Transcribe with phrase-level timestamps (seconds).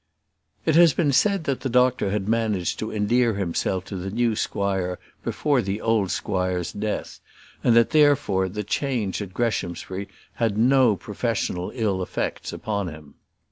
[0.65, 4.35] It has been said that the doctor had managed to endear himself to the new
[4.35, 7.19] squire before the old squire's death,
[7.63, 13.13] and that, therefore, the change at Greshamsbury had had no professional ill effects upon him.